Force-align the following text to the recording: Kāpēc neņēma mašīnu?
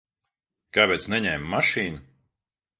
Kāpēc 0.77 1.07
neņēma 1.15 1.53
mašīnu? 1.53 2.05